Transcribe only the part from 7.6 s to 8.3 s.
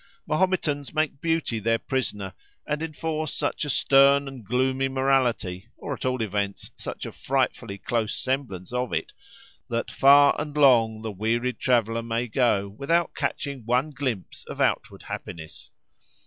close